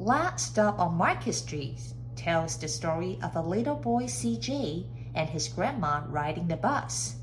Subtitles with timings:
[0.00, 1.80] Last Stop on Market Street
[2.14, 7.16] tells the story of a little boy CJ and his grandma riding the bus.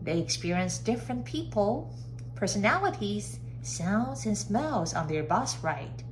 [0.00, 1.94] They experience different people,
[2.34, 6.02] personalities, sounds, and smells on their bus ride.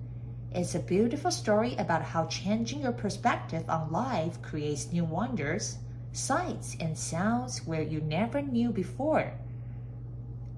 [0.52, 5.78] It's a beautiful story about how changing your perspective on life creates new wonders,
[6.12, 9.32] sights, and sounds where you never knew before.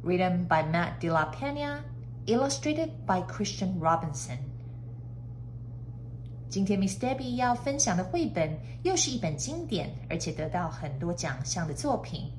[0.03, 1.85] Written by Matt De La Pena,
[2.27, 4.52] illustrated by Christian Robinson.
[6.53, 12.31] 今天 Miss Debbie 要分享的绘本又是一本经典，而且得到很多奖项的作品。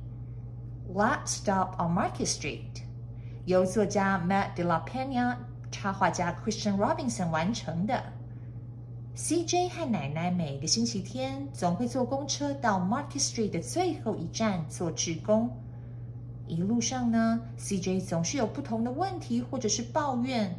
[0.94, 2.84] Last Stop on Market Street，
[3.46, 5.36] 由作家 Matt De La Pena、
[5.72, 8.04] 插画家 Christian Robinson 完成的。
[9.18, 15.50] CJ 和奶奶每个星期天总会坐公车到 Market Street 的最后一站做志工。
[16.46, 20.56] 一路上呢，CJ 总是有不同的问题或者是抱怨，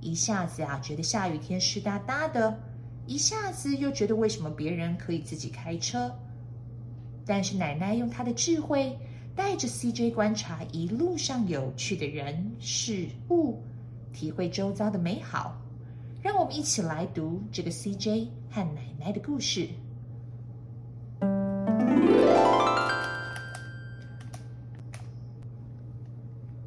[0.00, 2.58] 一下子啊觉得下雨天湿哒哒的。
[3.06, 6.12] 一下子又觉得为什么别人可以自己开车，
[7.24, 8.98] 但是奶奶用她的智慧
[9.34, 13.62] 带着 CJ 观察一路上有趣的人事物，
[14.12, 15.56] 体会周遭的美好。
[16.20, 19.68] 让我们一起来读这个 CJ 和奶奶的故事。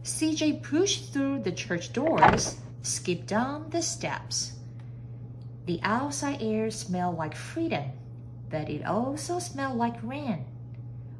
[0.04, 4.58] CJ pushed through the church doors, skipped down the steps.
[5.70, 7.92] The outside air smelled like freedom,
[8.49, 10.39] but it also smelled like rain,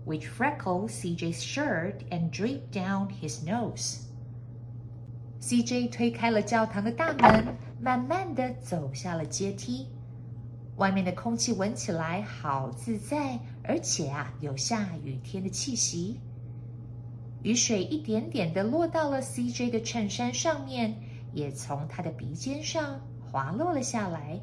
[0.06, 4.08] which freckled CJ's shirt and dripped down his nose.
[5.40, 7.46] CJ 推开了教堂的大门，
[7.80, 9.86] 慢慢的走下了阶梯。
[10.78, 16.20] 外面的空气闻起来好自在，而且啊，有下雨天的气息。
[17.44, 21.00] 雨水一点点的落到了 CJ 的衬衫上面，
[21.34, 23.00] 也从他的鼻尖上
[23.31, 24.41] 滑落了下来。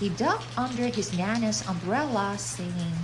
[0.00, 2.96] He ducked under his Nana's umbrella, saying,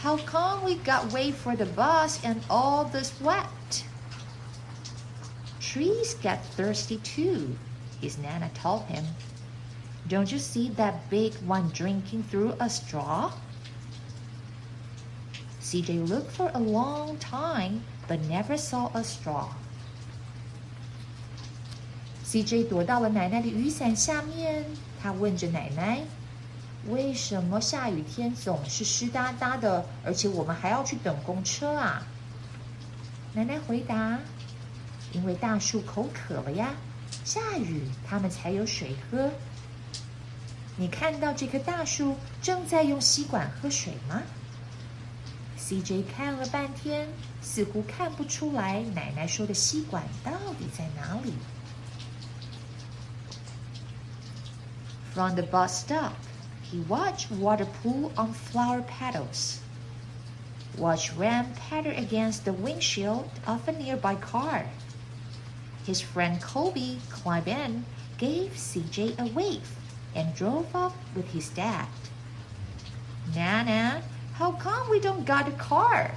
[0.00, 3.84] How come we got wait for the bus and all this wet?
[5.58, 7.58] Trees get thirsty too,
[8.00, 9.04] his Nana told him.
[10.06, 13.32] Don't you see that big one drinking through a straw?
[15.60, 19.52] CJ looked for a long time but never saw a straw.
[22.33, 24.65] CJ 躲到了奶奶的雨伞下面。
[24.99, 25.99] 他问着奶奶
[26.89, 32.01] ：“为什么下雨天总是湿哒哒的，而且我们还要去等公车啊？”
[33.33, 34.17] 奶奶回答
[35.13, 36.71] ：“因为大树口渴了呀，
[37.23, 39.29] 下雨它们才有水喝。
[40.75, 44.23] 你看到这棵大树正在用吸管喝水吗
[45.59, 47.07] ？”CJ 看了半天，
[47.43, 51.33] 似乎看不出来奶奶说的吸管到底在哪里。
[55.13, 56.15] From the bus stop,
[56.63, 59.59] he watched water pool on flower petals.
[60.75, 64.65] Watched Ram patter against the windshield of a nearby car.
[65.85, 67.85] His friend Colby climbed in,
[68.17, 69.75] gave CJ a wave,
[70.15, 71.87] and drove off with his dad.
[73.35, 74.01] Nana,
[74.33, 76.15] how come we don't got a car?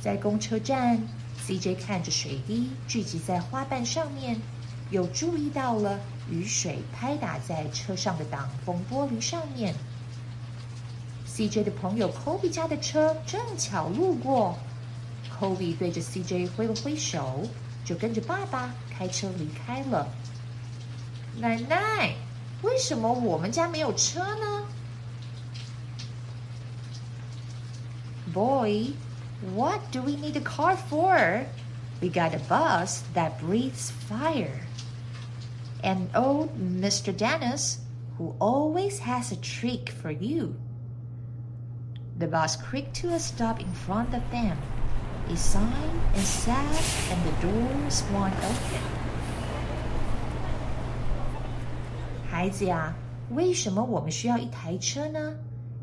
[0.00, 1.06] 在公车站
[1.46, 4.40] ，CJ 看着水滴聚集在花瓣上面。
[4.90, 9.74] 有注意到了雨水拍打在车上的挡风玻璃上面。
[11.26, 14.58] CJ 的朋友 Kobe 家的车正巧路过
[15.38, 17.46] ，Kobe 对着 CJ 挥了挥手，
[17.84, 20.08] 就跟着爸爸开车离开了。
[21.38, 22.14] 奶奶，
[22.62, 24.64] 为什么我们家没有车呢
[28.34, 28.94] ？Boy,
[29.54, 31.44] what do we need a car for?
[32.01, 34.61] We got a bus that breathes fire
[35.83, 37.15] and old Mr.
[37.15, 37.79] Dennis,
[38.17, 40.55] who always has a trick for you.
[42.17, 44.57] The bus creaked to a stop in front of them.
[45.29, 45.63] It sighed
[46.13, 46.65] and sat,
[47.11, 48.81] and the door swung open.
[52.29, 52.93] 孩子呀，
[53.31, 55.33] 为什么我们需要一台车呢？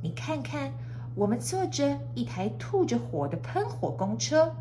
[0.01, 0.73] 你看看，
[1.15, 4.55] 我们坐着一台吐着火的喷火公车。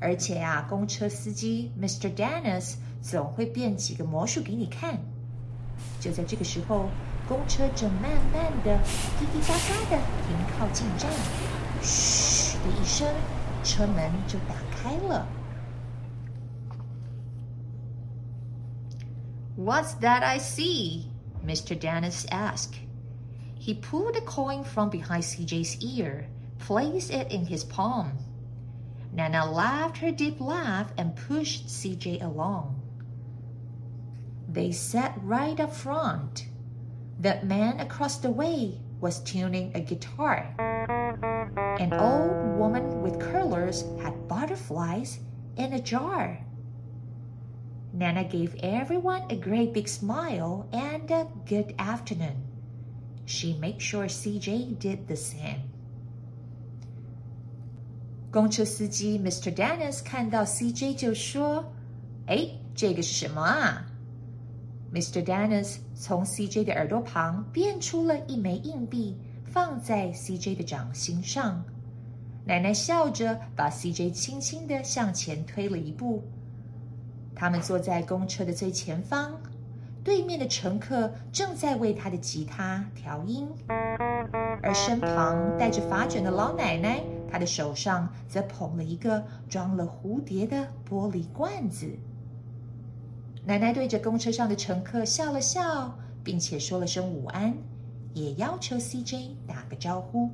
[0.00, 2.12] 而且啊，公车司机 Mr.
[2.14, 4.98] Dennis 总会变几个魔术给你看。
[6.00, 6.88] 就在这个时候，
[7.28, 8.76] 公车正慢慢的、
[9.18, 11.10] 滴滴答答的停靠进站，
[11.80, 13.06] 嘘的一声，
[13.62, 15.26] 车门就打开了。
[19.56, 21.04] What's that I see?
[21.46, 21.78] Mr.
[21.78, 22.74] Dennis asked.
[23.60, 26.24] He pulled a coin from behind CJ's ear,
[26.58, 28.12] placed it in his palm.
[29.17, 32.79] Nana laughed her deep laugh and pushed CJ along.
[34.47, 36.45] They sat right up front.
[37.19, 40.53] The man across the way was tuning a guitar.
[41.79, 45.19] An old woman with curlers had butterflies
[45.55, 46.45] in a jar.
[47.93, 52.43] Nana gave everyone a great big smile and a good afternoon.
[53.25, 55.63] She made sure CJ did the same.
[58.37, 59.51] 公车司机 Mr.
[59.51, 61.65] Dennis 看到 CJ 就说
[62.29, 63.83] ：“哎，这个是什么啊
[64.93, 65.23] ？”Mr.
[65.23, 71.63] Dennis 从 CJ 的耳朵旁变出了一枚硬币，放在 CJ 的掌心上。
[72.45, 76.23] 奶奶笑着把 CJ 轻轻地向前推了一步。
[77.33, 79.31] 他们坐在公车的最前方，
[80.03, 83.47] 对面的乘客正在为他的吉他调音，
[84.61, 91.88] 而身旁戴着发卷的老奶奶，她的手上则捧了一个装了蝴蝶的玻璃罐子。
[93.44, 95.92] 奶奶对着公车上的乘客笑了笑，
[96.22, 97.54] 并且说了声午安，
[98.14, 100.30] 也要求 CJ 打个招呼。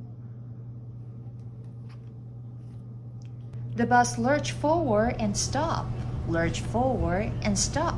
[3.75, 5.99] The bus lurched forward and stopped.
[6.29, 7.97] lurch forward and stop.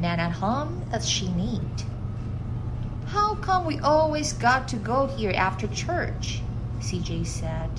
[0.00, 1.84] Nana hummed as she kneed.
[3.06, 6.40] How come we always got to go here after church?
[6.80, 7.70] CJ said.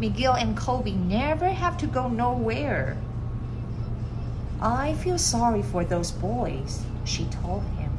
[0.00, 2.96] Miguel and Colby never have to go nowhere.
[4.62, 7.92] I feel sorry for those boys, she told him.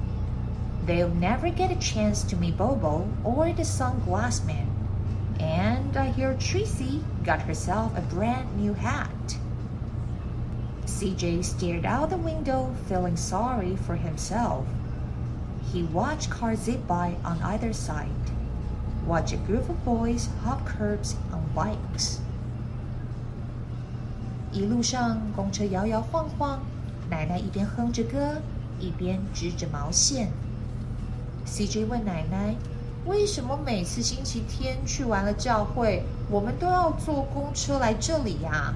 [0.88, 4.68] They'll never get a chance to meet Bobo or the sunglass man.
[5.40, 9.38] And I hear Trixie got herself a brand new hat.
[10.86, 14.66] CJ stared out the window, feeling sorry for himself.
[15.72, 18.10] He watched cars zip by on either side,
[19.08, 22.18] Watch a group of boys hop curbs on bikes.
[24.52, 26.60] 一路上，公车摇摇晃晃，
[27.10, 28.42] 奶奶一边哼着歌，
[28.80, 30.32] 一边织着毛线。
[31.46, 32.56] CJ 问奶奶
[33.06, 38.74] ：“为什么每次星期天去完了教会，我们都要坐公车来这里呀？”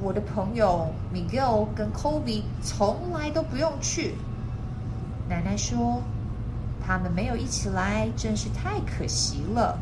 [0.00, 4.14] 我的朋友 Miguel 跟 Kobe 从来都不用去。
[5.28, 6.02] 奶奶说，
[6.88, 9.78] 他们没有一起来，真是太可惜了。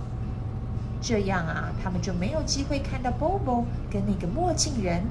[1.01, 5.05] 这样啊，他们就没有机会看到 Bobo 跟那个墨镜人。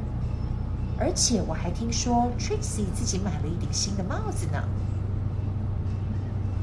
[0.99, 4.61] 而且我还听说 Trixie 自己买了一顶新的帽子呢。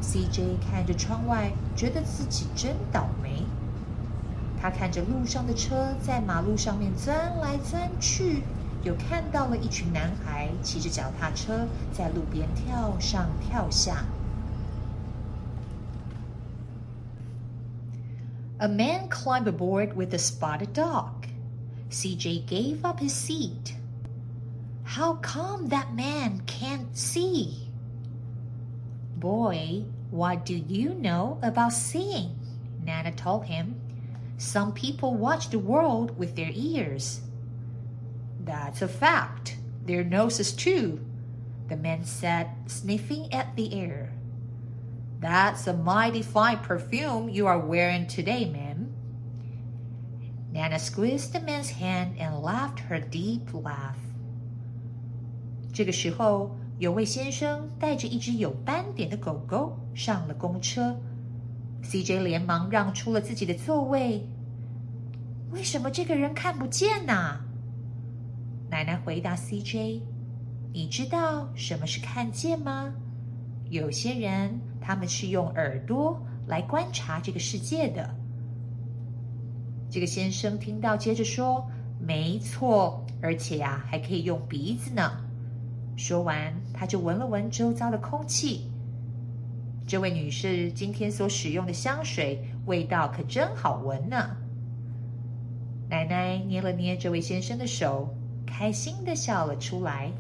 [0.03, 3.47] CJ 看着窗外，觉得自己真倒霉。
[4.61, 8.43] 他看着路上的车在马路上面钻来钻去，
[8.83, 14.05] 又看到了一群男孩骑着脚踏车在路边跳上跳下。
[18.63, 21.27] A man climbed aboard with a spotted dog.
[21.91, 23.75] CJ gave up his seat.
[24.85, 27.67] How come that man can't see?
[29.17, 29.83] Boy,
[30.13, 32.39] what do you know about seeing?
[32.85, 33.81] Nana told him.
[34.39, 37.21] Some people watch the world with their ears.
[38.45, 39.57] That's a fact.
[39.87, 41.05] Their noses too,
[41.67, 44.12] the man said, sniffing at the air.
[45.22, 48.88] That's a mighty fine perfume you are wearing today, ma'am.
[50.52, 53.98] Nana squeezed the man's hand and laughed her deep laugh.
[55.74, 60.96] 这个时候，有位先生带着一只有斑点的狗狗上了公车。
[61.84, 64.28] CJ 连忙让出了自己的座位。
[65.52, 67.40] 为什么这个人看不见呢？
[68.70, 70.02] 奶奶回答 CJ：“
[70.74, 72.94] 你知道什么是看见吗？
[73.70, 78.15] 有些人 他们是用耳朵来观察这个世界的。”
[79.89, 81.67] 这个先生听到，接着说
[82.01, 85.13] ：“没错，而且呀，还可以用鼻子呢。”
[85.97, 88.71] 说完，他就闻了闻周遭的空气。
[89.87, 94.37] 这位女士今天所使用的香水味道可真好闻呢。
[95.91, 98.09] 奶奶捏了捏这位先生的手，
[98.47, 100.11] 开心的笑了出来。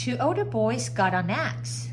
[0.00, 1.90] Two older boys got on axe.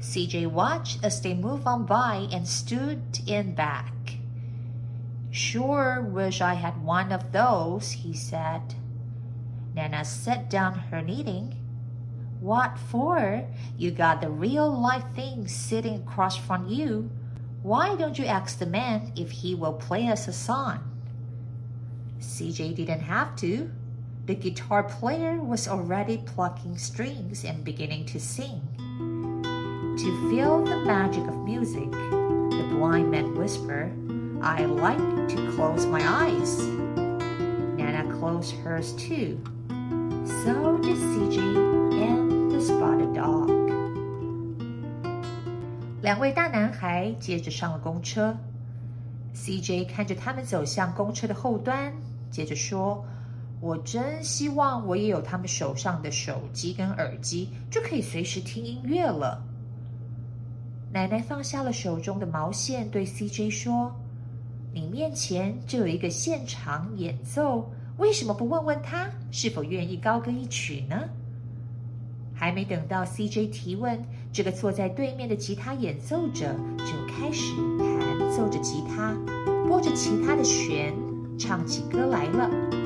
[0.00, 4.18] CJ watched as they moved on by and stood in back.
[5.30, 8.74] Sure wish I had one of those, he said.
[9.76, 11.54] Nana set down her knitting.
[12.40, 13.46] What for?
[13.78, 17.08] You got the real life thing sitting across from you.
[17.62, 20.80] Why don't you ask the man if he will play us a song?
[22.18, 23.70] CJ didn't have to.
[24.25, 28.61] The guitar player was already plucking strings and beginning to sing.
[29.97, 33.91] To feel the magic of music, the blind man whispered,
[34.41, 34.97] I like
[35.29, 36.61] to close my eyes.
[37.77, 39.39] Nana closed hers too.
[40.23, 41.37] So did CJ
[42.01, 43.49] and the spotted dog.
[46.01, 48.37] 两位大男孩接着上了公车。
[49.35, 51.93] CJ 看着他们走向公车的后端，
[52.29, 53.05] 接着说：“
[53.66, 59.42] 我真希望我也有他们手上的手机跟耳机，就可以随时听音乐了。”
[60.94, 63.92] 奶奶放下了手中的毛线，对 CJ 说
[64.72, 67.68] ：“你面前就有一个现场演奏，
[67.98, 71.02] 为什么不问问他是否愿意高歌一曲呢？”
[72.32, 74.00] 还没等到 CJ 提问，
[74.32, 79.12] 这个坐在对面的吉他演奏者就开始弹奏着吉他，
[79.66, 80.94] 拨着其他的弦，
[81.36, 82.85] 唱起歌来了。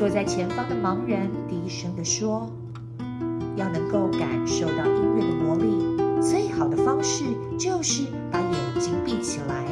[0.00, 7.24] 坐在前方的盲人低声地说：“要能够感受到音乐的魔力，最好的方式
[7.58, 9.64] 就是把眼睛闭起来。”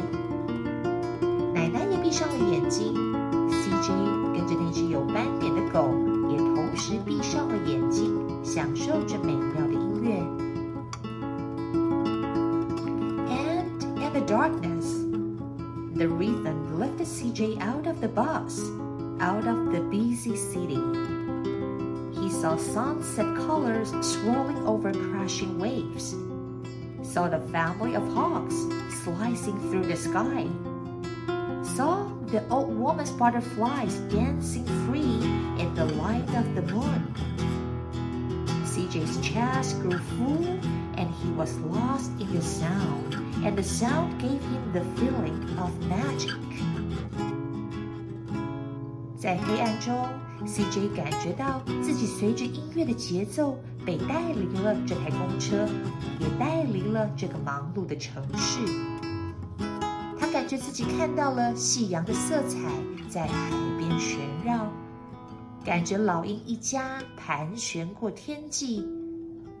[1.53, 2.93] 奶奶也闭上了眼睛，
[3.49, 3.89] CJ
[4.33, 5.89] 跟着那只有斑点的狗
[6.29, 8.13] 也同时闭上了眼睛。
[8.45, 10.21] 享受着美妙的音乐。
[13.27, 15.03] And in the darkness,
[15.95, 18.61] the rhythm lifted CJ out of the bus,
[19.19, 19.58] out of
[22.45, 26.15] saw sunset colors swirling over crashing waves,
[27.01, 28.55] saw the family of hawks
[29.03, 30.47] slicing through the sky,
[31.63, 35.19] saw the old woman's butterflies dancing free
[35.59, 37.13] in the light of the moon.
[38.63, 40.45] CJ's chest grew full
[40.97, 45.71] and he was lost in the sound, and the sound gave him the feeling of
[45.87, 46.31] magic.
[49.17, 50.07] 在黑暗中
[50.46, 55.66] ，CJ 感觉到自己随着音乐的节奏被带离了这台公车，
[56.18, 58.60] 也带离了这个忙碌的城市。
[60.18, 62.58] 他感觉自己看到了夕阳的色彩
[63.08, 64.66] 在海边旋绕。
[65.64, 68.86] 感觉老鹰一家盘旋过天际，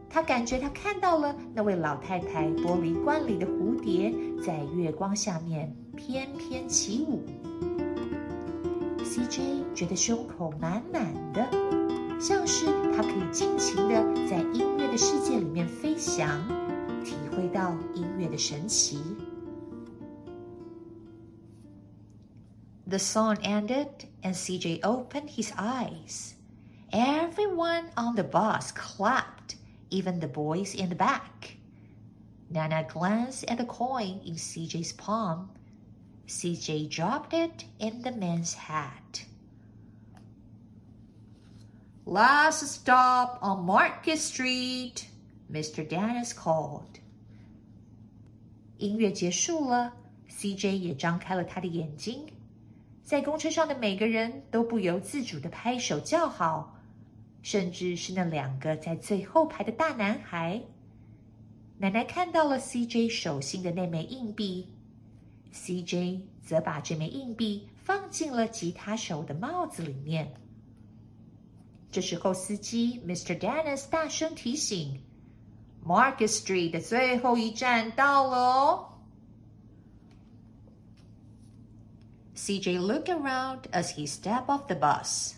[0.08, 7.22] 他感觉他看到了那位老太太玻璃罐里的蝴蝶在月光下面翩翩起舞。
[9.09, 11.47] CJ 觉得胸口满满的，
[12.19, 16.39] 像是他可以尽情的在音乐的世界里面飞翔，
[17.03, 18.99] 体会到音乐的神奇。
[22.87, 26.33] The song ended and CJ opened his eyes.
[26.91, 29.55] Everyone on the bus clapped,
[29.89, 31.57] even the boys in the back.
[32.47, 35.49] Nana glanced at the coin in CJ's palm.
[36.29, 39.25] CJ dropped it in the man's hat.
[42.05, 45.07] Last stop on Market Street,
[45.51, 45.87] Mr.
[45.87, 46.99] Dennis called.
[48.77, 49.93] 音乐结束了，
[50.29, 52.27] CJ 也张开了他的眼睛。
[53.03, 56.75] 在公车上的每个人都不由自主的拍手叫好，
[57.41, 60.61] 甚至是那两个在最后排的大男孩。
[61.77, 64.69] 奶奶看到了 CJ 手心的那枚硬币
[65.53, 70.33] ，CJ 则把这枚硬币放进了吉他手的帽子里面。
[71.91, 73.37] 这时候，司机 Mr.
[73.39, 74.99] Dennis 大声提醒：“
[75.85, 78.89] Market Street 的最后一站到了哦。”
[82.35, 85.35] CJ looked around as he stepped off the bus.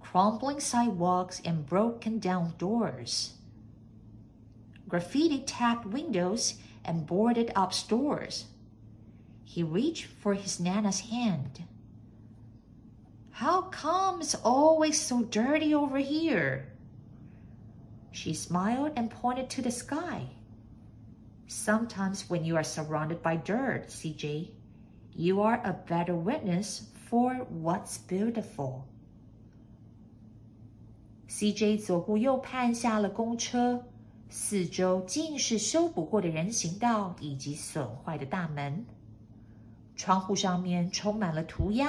[0.00, 3.34] Crumbling sidewalks and broken down doors.
[4.88, 8.46] Graffiti tagged windows and boarded up stores.
[9.52, 11.62] He reached for his Nana's hand.
[13.30, 16.72] How come it's always so dirty over here?
[18.10, 20.26] She smiled and pointed to the sky.
[21.46, 24.50] Sometimes when you are surrounded by dirt, CJ,
[25.14, 28.84] you are a better witness for what's beautiful.
[31.28, 33.84] CJ 左顾右盼下了公车，
[34.28, 38.84] 四周尽是修补过的人行道以及损坏的大门，
[40.03, 41.87] 窗户上面充满了涂鸦，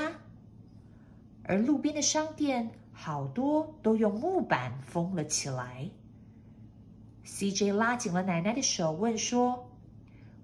[1.43, 5.91] 而路边的商店好多都用木板封了起来。
[7.27, 9.69] CJ 拉紧了奶奶的手，问说。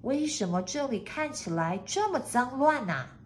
[0.02, 3.16] 为什么这里看起来这么脏乱呐、啊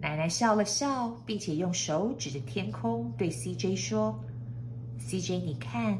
[0.00, 4.18] 奶奶笑了笑，并且用手指着天空，对 CJ 说
[4.98, 5.96] ：“CJ，你看，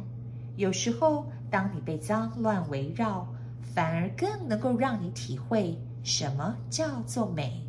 [0.57, 3.29] 有时候当你被脏乱围绕，
[3.73, 7.62] 反而更能够让你体会什么叫做美。”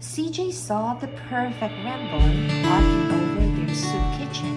[0.00, 2.20] CJ saw the perfect rainbow
[2.64, 4.54] arcing over their soup kitchen.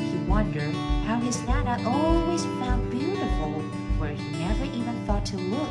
[0.00, 0.74] He wondered
[1.06, 3.62] how his Nana always found beautiful
[3.98, 5.68] where he never even thought to look.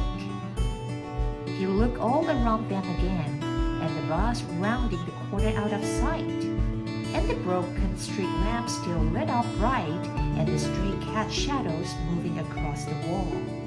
[1.47, 6.23] He looked all around them again, and the bus rounding the corner out of sight,
[6.23, 10.07] and the broken street lamp still lit up bright,
[10.37, 13.58] and the stray cat shadows moving across the wall.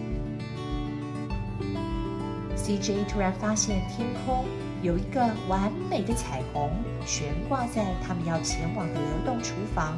[2.64, 4.46] CJ 突然发现天空
[4.82, 6.72] 有一个完美的彩虹
[7.06, 9.98] 悬挂在他们要前往的流动厨房。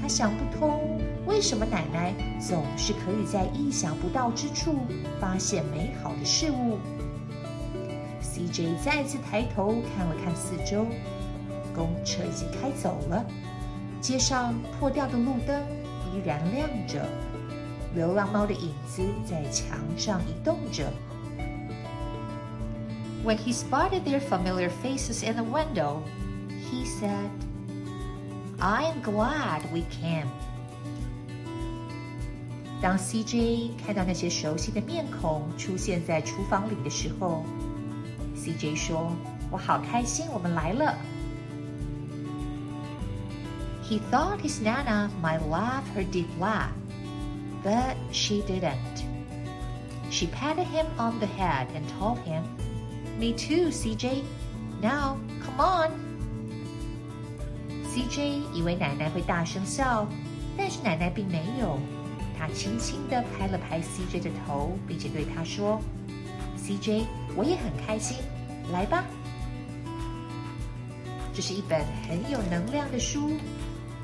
[0.00, 4.78] 他想不通，为什么奶奶总是可以在意想不到之处
[5.20, 6.78] 发现美好的事物
[8.22, 10.86] ？CJ 再次抬头看了看四周，
[11.74, 13.22] 公车已经开走了，
[14.00, 15.62] 街上破掉的路灯
[16.12, 17.06] 依然亮着，
[17.94, 20.90] 流浪猫的影子在墙上移动着。
[23.23, 26.03] When he spotted their familiar faces in the window,
[26.71, 27.29] he said.
[28.59, 30.27] I am glad we came.
[32.81, 37.43] 当 CJ 看到那些熟悉的面孔出现在厨房里的时候，
[38.35, 40.95] CJ 说：“我好开心，我们来了。”
[43.83, 46.71] He thought his Nana might laugh her deep laugh,
[47.63, 49.01] but she didn't.
[50.11, 52.43] She patted him on the head and told him,
[53.18, 54.22] "Me too, CJ.
[54.80, 55.90] Now, come on."
[57.94, 60.08] CJ 以为奶奶会大声笑，
[60.56, 61.78] 但是奶奶并没有。
[62.38, 65.80] 她轻轻地拍了拍 CJ 的头，并且对他说
[66.58, 67.04] ：“CJ，
[67.36, 68.16] 我也很开心，
[68.72, 69.04] 来吧。”
[71.34, 73.32] 这是一本很有能量的书，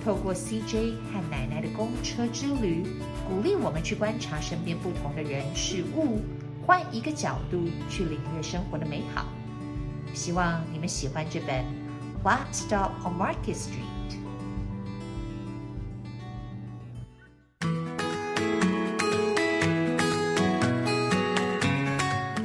[0.04, 2.84] 透过 CJ 和奶奶的公车之旅，
[3.28, 6.20] 鼓励我们去观察身边不同的人事物，
[6.68, 9.24] 换一个角度去领略生活的美好。
[10.12, 11.64] 希望你们喜欢这本
[12.28, 13.88] 《Last Stop on Market Street》。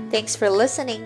[0.09, 1.01] Thanks for listening.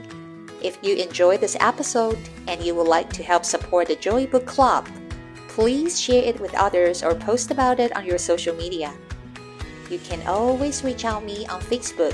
[0.61, 4.45] If you enjoy this episode and you would like to help support the Joy Book
[4.45, 4.85] Club,
[5.55, 8.91] please share it with others or post about it on your social media.
[9.89, 12.13] You can always reach out me on Facebook